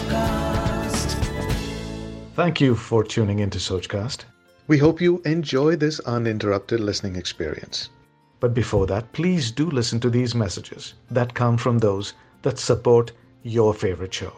[0.00, 1.14] Sochcast.
[2.34, 4.24] Thank you for tuning into Sochcast.
[4.68, 7.90] We hope you enjoy this uninterrupted listening experience.
[8.40, 13.12] But before that, please do listen to these messages that come from those that support
[13.42, 14.32] your favorite show.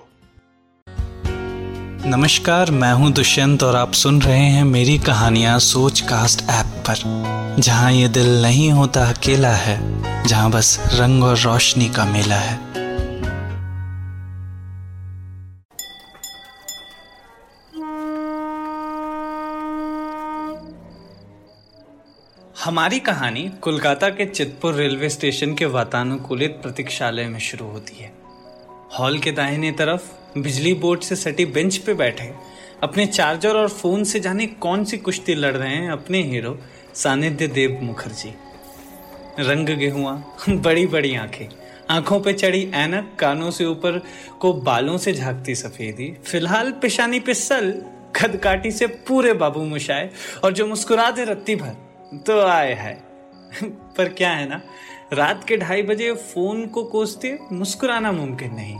[2.06, 7.60] नमस्कार मैं हूँ दुष्यंत और आप सुन रहे हैं मेरी कहानियाँ सोच कास्ट ऐप पर
[7.62, 9.78] जहाँ ये दिल नहीं होता अकेला है
[10.26, 12.71] जहाँ बस रंग और रोशनी का मेला है
[22.64, 28.12] हमारी कहानी कोलकाता के चितपुर रेलवे स्टेशन के वातानुकूलित प्रतीक्षालय में शुरू होती है।
[28.98, 32.32] हॉल के दाहिने तरफ़ बिजली बोर्ड से सटी बेंच पे बैठे
[32.82, 36.58] अपने चार्जर और फ़ोन से जाने कौन सी कुश्ती लड़ रहे हैं अपने हीरो
[36.94, 38.34] सानिध्य देव मुखर्जी।
[39.40, 41.46] रंग गेहुआ, बड़ी बड़ी आँखें,
[41.90, 44.02] आँखों पे चढ़ी ऐनक, कानों से ऊपर
[44.40, 47.82] को बालों से झांकती सफेदी, फ़िलहाल पेशानी पे सल
[48.16, 50.10] खदकाटी से पूरे बाबू मुशाए
[50.44, 53.02] और जो मुस्कुरा दे रत्ती भर। तो आए है।
[53.64, 54.60] पर क्या है ना,
[55.12, 58.78] रात के ढाई बजे फ़ोन को कोसते मुस्कुराना मुमकिन नहीं।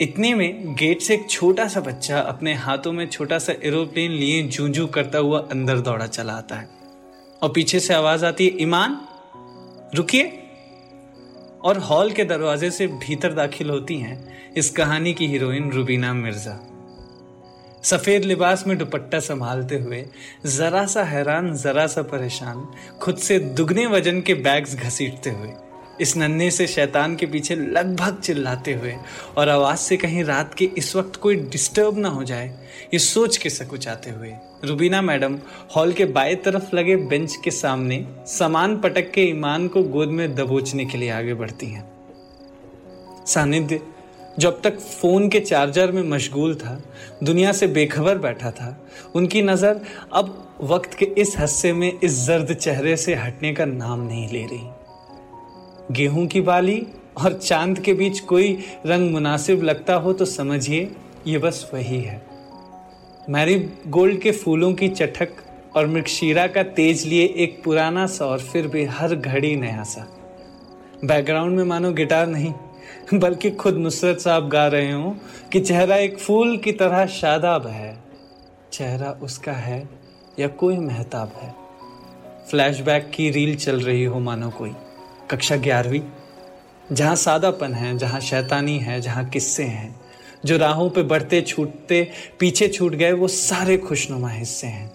[0.00, 4.42] इतने में गेट से एक छोटा सा बच्चा अपने हाथों में छोटा सा एरोप्लेन लिए
[4.42, 6.68] जू जू करता हुआ अंदर दौड़ा चला आता है।
[7.42, 9.00] और पीछे से आवाज़ आती है ईमान
[9.94, 10.38] रुकिए।
[11.64, 16.71] और हॉल के दरवाजे से भीतर दाखिल होती हैं इस कहानी की हीरोइन रुबीना मिर्ज़ा।
[17.82, 20.04] सफ़ेद लिबास में दुपट्टा संभालते हुए
[20.46, 22.66] जरा सा हैरान, जरा सा परेशान,
[23.00, 25.52] खुद से दुगने वज़न के बैग्स घसीटते हुए,
[26.00, 28.94] इस नन्हे से शैतान के पीछे लगभग चिल्लाते हुए
[29.36, 32.48] और आवाज़ से कहीं रात के इस वक्त कोई डिस्टर्ब ना हो जाए,
[32.94, 34.32] ये सोच के सकुचाते हुए,
[34.64, 35.38] रुबीना मैडम
[35.76, 40.34] हॉल के बाएँ तरफ़ लगे बेंच के सामने सामान पटक के ईमान को गोद में
[40.34, 41.90] दबोचने के लिए आगे बढ़ती हैं।
[43.26, 43.80] सानिध्य
[44.38, 46.80] जो अब तक फ़ोन के चार्जर में मशगूल था,
[47.22, 48.76] दुनिया से बेखबर बैठा था,
[49.14, 49.80] उनकी नज़र
[50.12, 54.44] अब वक्त के इस हस्से में इस जर्द चेहरे से हटने का नाम नहीं ले
[54.44, 56.86] रही। गेहूँ की बाली
[57.24, 58.52] और चाँद के बीच कोई
[58.86, 60.90] रंग मुनासिब लगता हो तो समझिए,
[61.26, 62.20] ये बस वही है।
[63.30, 63.58] मैरी
[63.88, 65.28] गोल्ड के फूलों की चटक
[65.76, 70.06] और मृक्षीरा का तेज लिए एक पुराना सा और फिर भी हर घड़ी नया सा।
[71.04, 72.52] बैकग्राउंड में मानो गिटार नहीं।
[73.18, 75.16] बल्कि खुद नुसरत साहब गा रहे हो
[75.52, 77.98] कि चेहरा एक फूल की तरह शादाब है।
[78.72, 79.88] चेहरा उसका है
[80.38, 81.54] या कोई महताब है।
[82.50, 84.72] फ्लैशबैक की रील चल रही हो मानो कोई।
[85.30, 86.00] कक्षा ग्यारहवीं।
[86.92, 90.00] जहाँ सादापन है, जहाँ शैतानी है, जहाँ किस्से हैं।
[90.44, 94.92] जो राहों पे बढ़ते छूटते, पीछे छूट गए, वो सारे खुशनुमा हिस्से हैं।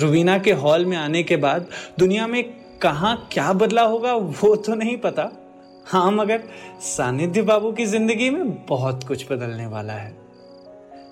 [0.00, 1.66] रुबीना के हॉल में आने के बाद
[1.98, 2.44] दुनिया में
[2.82, 5.41] कहाँ क्या बदला होगा, वो तो नहीं पता।
[5.86, 6.42] हाँ मगर
[6.80, 10.12] सानिध्य बाबू की ज़िंदगी में बहुत कुछ बदलने वाला है।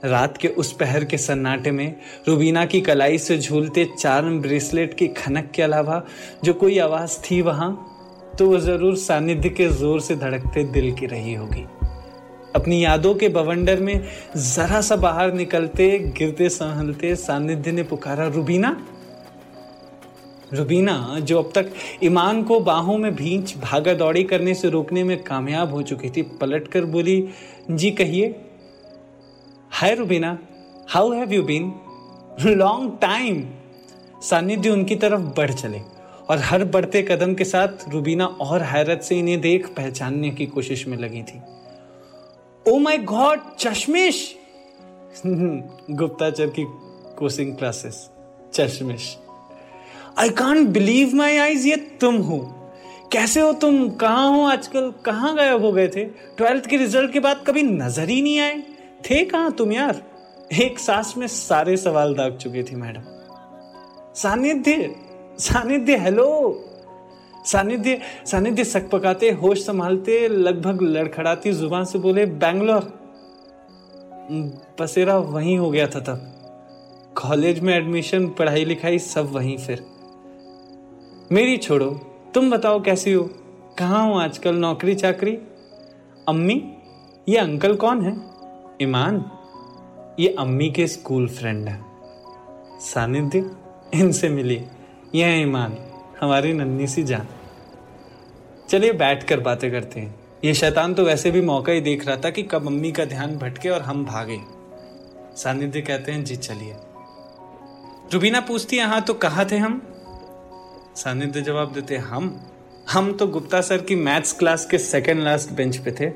[0.04, 1.94] रात के उस पहर के सन्नाटे में
[2.28, 6.02] रुबीना की कलाई से झूलते चार्म ब्रेसलेट की खनक के अलावा
[6.44, 7.70] जो कोई आवाज़ थी वहाँ
[8.38, 11.66] तो वो ज़रूर सानिध्य के ज़ोर से धड़कते दिल की रही होगी।
[12.56, 14.00] अपनी यादों के बवंडर में
[14.36, 18.76] जरा सा बाहर निकलते, गिरते संभलते सानिध्य ने पुकारा, रुबीना
[20.52, 21.72] रुबीना, जो अब तक
[22.04, 26.22] ईमान को बाहों में भींच भागा दौड़ी करने से रोकने में कामयाब हो चुकी थी,
[26.22, 27.28] पलट कर बोली,
[27.70, 28.34] जी कहिए।
[29.70, 30.38] Hi Rubina
[30.88, 31.72] how have you been
[32.46, 33.44] long time
[34.22, 35.80] Sanidhya उनकी तरफ़ बढ़ चले
[36.28, 40.86] और हर बढ़ते कदम के साथ रुबीना और हैरत से इन्हें देख पहचानने की कोशिश
[40.88, 41.40] में लगी थी।
[42.66, 44.36] ओ माय गॉड चश्मिश!
[45.26, 46.64] गुप्ताचर की
[47.18, 48.08] coaching classes.
[48.54, 49.16] चश्मिश।
[50.18, 52.38] I can't believe my eyes ये तुम हो।
[53.12, 53.88] कैसे हो तुम?
[53.90, 54.90] कहाँ हो आजकल?
[55.04, 56.04] कहाँ गायब हो गए थे?
[56.36, 58.62] ट्वेल्थ के रिज़ल्ट के बाद कभी नज़र ही नहीं आए।
[59.04, 60.02] थे कहाँ तुम यार?
[60.62, 63.02] एक सांस में सारे सवाल दाग चुकी थी, मैडम।
[64.14, 64.94] सानिध्य
[65.38, 66.66] सानिध्य, हेलो।
[67.46, 72.92] सानिध्य सानिध्य सक पकाते, होश संभालते, लगभग लड़खड़ाती ज़ुबान से बोले, बैंगलोर.
[74.80, 76.26] बसेरा वहीं हो गया था तब।
[77.16, 79.84] कॉलेज में एडमिशन, पढ़ाई लिखाई सब वहीं फिर।
[81.32, 81.90] मेरी छोड़ो,
[82.34, 83.30] तुम बताओ कैसी हो?
[83.78, 85.38] कहाँ हो आजकल नौकरी चाकरी?
[86.28, 86.74] अम्मी,
[87.28, 88.16] ये अंकल कौन है?
[88.82, 89.24] ईमान
[90.20, 91.84] ये अम्मी के स्कूल फ्रेंड है।
[92.80, 93.50] सानिध्य,
[93.94, 94.68] इनसे मिलिए।
[95.14, 95.76] ये है ईमान
[96.20, 97.26] हमारी नन्ही सी जान।
[98.68, 102.16] चलिए बैठ कर बातें करते हैं। ये शैतान तो वैसे भी मौका ही देख रहा
[102.16, 104.40] था कि कब अम्मी का ध्यान भटके और हम भागे।
[105.36, 106.76] सानिध्य कहते हैं, जी, चलिए।
[108.12, 109.89] रुबीना पूछती है हाँ तो कहा थे हम?
[110.96, 112.40] सानिध्य जवाब देते हम?
[112.92, 116.08] हम तो गुप्ता सर की मैथ्स क्लास के सेकंड लास्ट बेंच पे थे।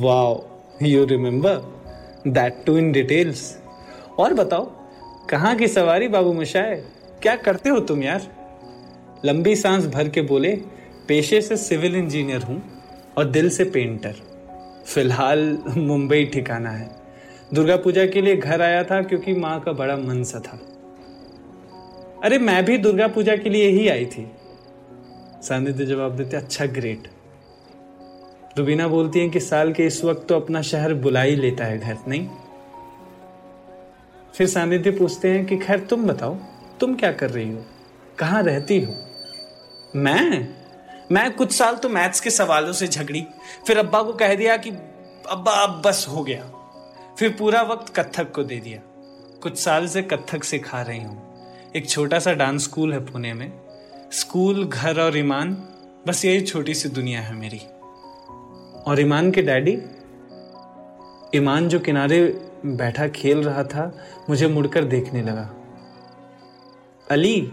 [0.00, 0.42] Wow
[0.82, 1.56] you remember
[2.28, 3.42] that too in details
[4.18, 4.64] और बताओ,
[5.30, 6.74] कहाँ की सवारी बाबू मशाए
[7.22, 8.26] क्या करते हो तुम यार?
[9.24, 10.54] लंबी सांस भर के बोले,
[11.08, 12.62] पेशे से सिविल इंजीनियर हूँ
[13.18, 14.14] और दिल से पेंटर
[14.86, 16.90] फ़िलहाल मुंबई ठिकाना है।
[17.54, 20.58] दुर्गा पूजा के लिए घर आया था क्योंकि माँ का बड़ा मन सा था।
[22.24, 24.32] अरे मैं भी दुर्गा पूजा के लिए ही आई थी।
[25.42, 27.08] सानिध्य जवाब देते अच्छा ग्रेट
[28.58, 31.78] रुबीना बोलती है कि साल के इस वक्त तो अपना शहर बुला ही लेता है
[31.78, 32.28] घर, नहीं?
[34.34, 36.34] फिर सानिध्य पूछते हैं कि, खैर, तुम बताओ,
[36.80, 37.64] तुम क्या कर रही हो?
[38.18, 38.94] कहाँ रहती हो?
[39.96, 40.48] मैं?
[41.12, 43.26] मैं कुछ साल तो मैथ्स के सवालों से झगड़ी।
[43.66, 44.70] फिर अब्बा को कह दिया कि,
[45.28, 46.44] अब्बा, अब बस हो गया।
[47.18, 48.80] फिर पूरा वक्त कथक को दे दिया।
[49.42, 51.29] कुछ साल से कथक सिखा रही हूँ।
[51.76, 53.52] एक छोटा सा डांस स्कूल है पुणे में।
[54.12, 55.54] स्कूल घर और ईमान
[56.08, 57.58] बस यही छोटी सी दुनिया है मेरी।
[58.86, 59.78] और ईमान के डैडी?
[61.38, 65.50] ईमान जो किनारे बैठा खेल रहा था, मुझे मुड़कर देखने लगा।
[67.10, 67.52] अली?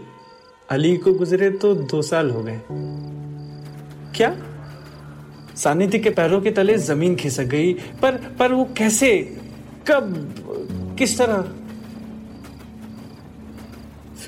[0.70, 2.60] अली को गुजरे तो दो साल हो गए।
[4.16, 4.36] क्या?
[5.56, 9.40] सानिध्य के पैरों के तले ज़मीन खिसक गई, पर पर वो कैसे?
[9.90, 10.34] कब?
[10.98, 11.52] किस तरह?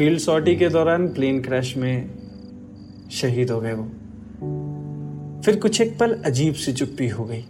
[0.01, 2.11] फ़ील्ड सॉटी के दौरान प्लेन क्रैश में
[3.11, 3.85] शहीद हो गए वो।
[5.43, 7.45] फिर कुछ एक पल अजीब सी चुप्पी हो गई।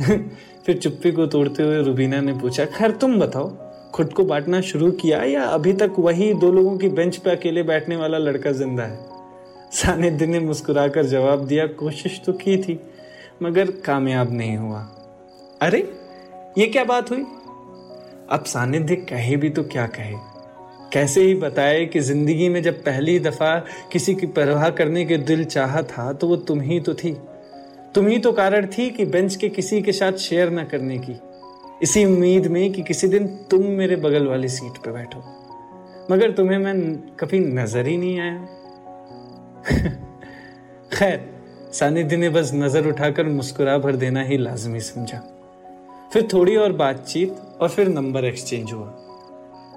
[0.66, 3.56] फिर चुप्पी को तोड़ते हुए रुबीना ने पूछा, खैर, तुम बताओ,
[3.90, 7.62] खुद को बांटना शुरू किया या अभी तक वही दो लोगों की बेंच पे अकेले
[7.62, 9.06] बैठने वाला लड़का ज़िंदा है?
[9.72, 12.80] सानिध्य ने मुस्कुराकर जवाब दिया, कोशिश तो की थी,
[13.42, 14.80] मगर कामयाब नहीं हुआ।
[15.62, 15.92] अरे,
[16.58, 17.24] ये क्या बात हुई?
[18.30, 20.14] अब सानिध्य कहे भी तो क्या कहे?
[20.92, 23.58] कैसे ही बताए कि ज़िंदगी में जब पहली दफ़ा
[23.92, 27.16] किसी की परवाह करने के दिल चाहा था तो वो तुम ही तो थी।
[27.94, 31.20] तुम ही तो कारण थी कि बेंच के किसी के साथ शेयर न करने की।
[31.82, 35.24] इसी उम्मीद में कि किसी दिन तुम मेरे बगल वाली सीट पर बैठो।
[36.10, 38.48] मगर तुम्हें मैं कभी नज़र ही नहीं आया।
[40.92, 41.20] खैर,
[41.72, 45.37] सानिध्य ने बस नज़र उठाकर मुस्कुरा भर देना ही लाजमी समझा।
[46.12, 48.86] फिर थोड़ी और बातचीत और फिर नंबर एक्सचेंज हुआ।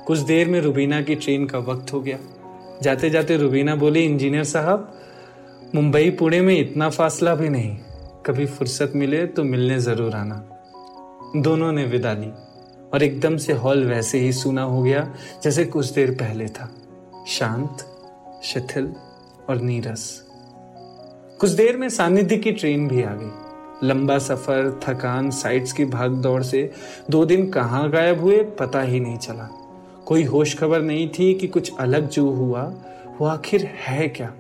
[0.08, 2.18] कुछ देर में रुबीना की ट्रेन का वक्त हो गया।
[2.82, 4.94] जाते जाते रुबीना बोली, इंजीनियर साहब,
[5.76, 7.78] मुंबई पुणे में इतना फासला भी नहीं।
[8.26, 10.36] कभी फुर्सत मिले तो मिलने ज़रूर आना।
[11.36, 12.32] दोनों ने विदा ली
[12.94, 15.08] और एकदम से हॉल वैसे ही सुना हो गया,
[15.44, 16.70] जैसे कुछ देर पहले था।
[17.28, 17.86] शांत,
[18.44, 18.94] शिथिल
[19.50, 20.24] और नीरस।
[21.40, 23.51] कुछ देर में सानिध्य की ट्रेन भी आ गई।
[23.84, 26.72] लंबा सफ़र, थकान साइट्स की भाग दौड़ से
[27.10, 29.50] दो दिन कहाँ गायब हुए पता ही नहीं चला।
[30.06, 32.74] कोई होश खबर नहीं थी कि कुछ अलग जो हुआ,
[33.22, 34.34] वो आखिर है क्या?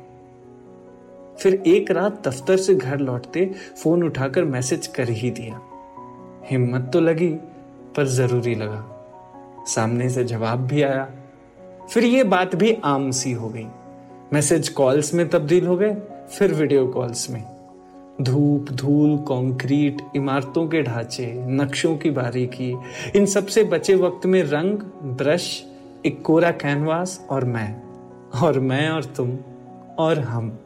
[1.40, 3.52] फिर एक रात दफ्तर से घर लौटते
[3.84, 5.62] फ़ोन उठाकर मैसेज कर ही दिया।
[6.46, 7.30] हिम्मत तो लगी,
[7.96, 8.88] पर ज़रूरी लगा।
[9.68, 11.10] सामने से जवाब भी आया।
[11.92, 13.68] फिर ये बात भी आम सी हो गई।
[14.34, 15.94] मैसेज कॉल्स में तब्दील हो गए,
[16.30, 17.51] फिर वीडियो कॉल्स में।
[18.22, 22.78] धूप, धूल कंक्रीट इमारतों के ढांचे, नक्शों की बारीकी,
[23.16, 25.66] इन सबसे बचे वक्त में रंग, ब्रश,
[26.06, 27.82] एक कोरा कैनवास और मैं।
[28.44, 29.38] और मैं और तुम,
[30.00, 30.60] और हम।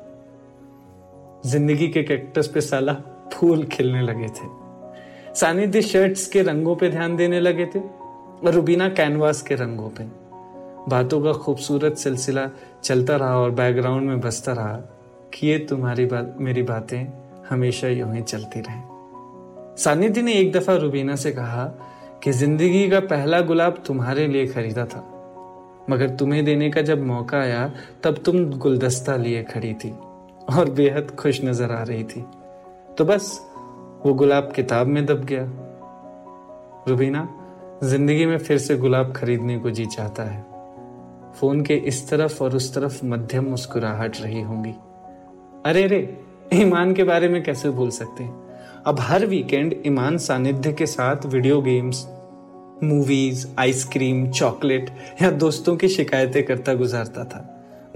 [1.46, 2.94] ज़िंदगी के कैक्टस पे साला
[3.34, 4.66] फूल खिलने लगे थे।
[5.36, 10.04] सानिध्य शर्ट्स के रंगों पे ध्यान देने लगे थे और रुबीना कैनवास के रंगों पे।
[10.90, 12.50] बातों का खूबसूरत सिलसिला
[12.84, 14.80] चलता रहा और बैकग्राउंड में बसता रहा।
[15.34, 17.25] कि ये तुम्हारी बात मेरी बातें?
[17.50, 18.82] हमेशा यूँ ही चलती रहे।
[19.76, 21.66] सानिधि ने एक दफ़ा रुबीना से कहा
[22.24, 25.04] कि ज़िंदगी का पहला गुलाब तुम्हारे लिए खरीदा था,
[25.90, 27.72] मगर तुम्हें देने का जब मौका आया,
[28.04, 29.92] तब तुम गुलदस्ता लिए खड़ी थी
[30.50, 32.26] और बेहद खुश नज़र आ रही थी।
[32.98, 33.40] तो बस,
[34.06, 35.46] वो गुलाब किताब में दब गया।
[36.88, 37.28] रुबीना,
[37.84, 40.44] ज़िंदगी में फिर से गुलाब खरीदने को जी चाहता है।
[41.34, 44.74] फ़ोन के इस तरफ़ और उस तरफ़ मध्यम मुस्कुराहट रही होंगी।
[45.66, 46.02] अरे रे
[46.56, 48.34] ईमान के बारे में कैसे भूल सकते हैं?
[48.86, 52.06] अब हर वीकेंड ईमान सानिध्य के साथ video games
[52.84, 54.90] movies ice cream chocolate
[55.22, 57.42] या दोस्तों की शिकायतें करता गुजारता था।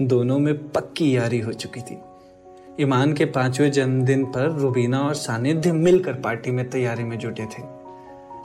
[0.02, 1.98] दोनों में पक्की यारी हो चुकी थी।
[2.80, 7.62] ईमान के पाँचवें जन्मदिन पर रुबीना और सानिध्य मिलकर पार्टी में तैयारी में जुटे थे।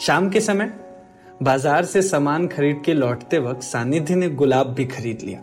[0.02, 0.72] शाम के समय
[1.44, 5.40] बाज़ार से सामान खरीद के लौटते वक्त सानिध्य ने गुलाब भी खरीद लिया।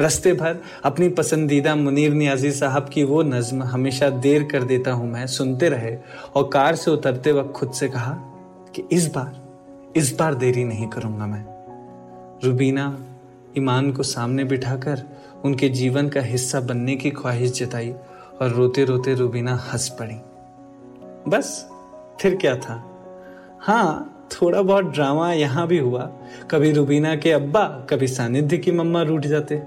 [0.00, 5.10] रस्ते भर अपनी पसंदीदा मुनीर नियाजी साहब की वो नज्म हमेशा देर कर देता हूँ
[5.12, 5.96] मैं, सुनते रहे
[6.34, 8.12] और कार से उतरते वक्त खुद से कहा
[8.74, 11.44] कि इस बार इस बार देरी नहीं करूँगा मैं।
[12.44, 12.98] रुबीना
[13.58, 15.02] ईमान को सामने बिठाकर
[15.44, 17.94] उनके जीवन का हिस्सा बनने की ख्वाहिश जताई
[18.42, 20.16] और रोते रोते रुबीना हंस पड़ी।
[21.30, 21.70] बस,
[22.20, 22.84] फिर क्या था?
[23.60, 26.10] हाँ थोड़ा बहुत ड्रामा यहाँ भी हुआ।
[26.50, 29.62] कभी रुबीना के अब्बा, कभी सानिध्य की मम्मा रूठ जाते।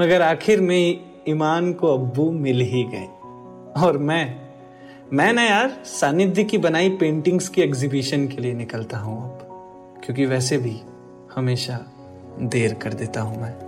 [0.00, 3.06] मगर आखिर में ईमान को अब्बू मिल ही गए।
[3.82, 4.40] और मैं
[5.12, 10.26] मैं ना यार सानिध्य की बनाई पेंटिंग्स की एग्जीबिशन के लिए निकलता हूँ अब, क्योंकि
[10.26, 10.80] वैसे भी
[11.34, 11.78] हमेशा
[12.40, 13.67] देर कर देता हूँ मैं।